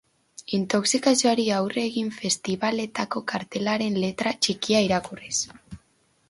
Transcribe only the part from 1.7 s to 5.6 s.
egin, festibaletako kartelen letra txikia irakurriz.